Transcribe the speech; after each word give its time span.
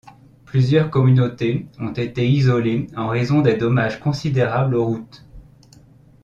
Plusieurs 0.45 0.89
communautés 0.89 1.67
ont 1.79 1.91
été 1.93 2.27
isolées 2.27 2.87
en 2.97 3.07
raison 3.09 3.41
des 3.41 3.55
dommages 3.55 3.99
considérables 3.99 4.73
aux 4.73 4.85
routes. 4.87 5.27